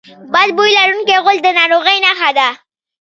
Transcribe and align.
بد 0.33 0.49
بوی 0.57 0.71
لرونکی 0.77 1.15
غول 1.23 1.37
د 1.41 1.47
ناروغۍ 1.57 1.97
نښه 2.05 2.29
ده. 2.37 2.49